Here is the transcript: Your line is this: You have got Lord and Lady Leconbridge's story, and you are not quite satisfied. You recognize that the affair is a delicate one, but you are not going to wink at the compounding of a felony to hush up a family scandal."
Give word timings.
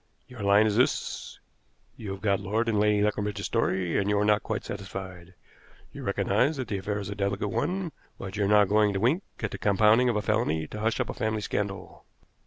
Your 0.27 0.41
line 0.41 0.65
is 0.65 0.77
this: 0.77 1.39
You 1.95 2.09
have 2.13 2.21
got 2.23 2.39
Lord 2.39 2.67
and 2.67 2.79
Lady 2.79 3.03
Leconbridge's 3.03 3.45
story, 3.45 3.99
and 3.99 4.09
you 4.09 4.17
are 4.17 4.25
not 4.25 4.41
quite 4.41 4.65
satisfied. 4.65 5.35
You 5.93 6.01
recognize 6.01 6.57
that 6.57 6.69
the 6.69 6.79
affair 6.79 6.97
is 6.97 7.09
a 7.11 7.15
delicate 7.15 7.49
one, 7.49 7.91
but 8.17 8.35
you 8.35 8.45
are 8.45 8.47
not 8.47 8.67
going 8.67 8.93
to 8.93 8.99
wink 8.99 9.21
at 9.41 9.51
the 9.51 9.59
compounding 9.59 10.09
of 10.09 10.15
a 10.15 10.23
felony 10.23 10.65
to 10.69 10.79
hush 10.79 10.99
up 10.99 11.11
a 11.11 11.13
family 11.13 11.41
scandal." 11.41 12.03